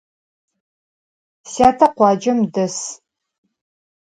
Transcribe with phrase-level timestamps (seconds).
[1.51, 2.77] Syate khuacem des.